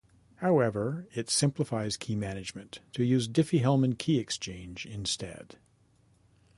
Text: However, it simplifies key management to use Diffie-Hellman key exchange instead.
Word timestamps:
However, 0.37 1.07
it 1.13 1.29
simplifies 1.29 1.95
key 1.95 2.15
management 2.15 2.79
to 2.93 3.03
use 3.03 3.27
Diffie-Hellman 3.27 3.99
key 3.99 4.17
exchange 4.17 4.87
instead. 4.87 5.59